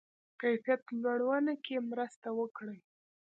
[0.39, 2.77] کیفیت لوړونه کې مرسته وکړي.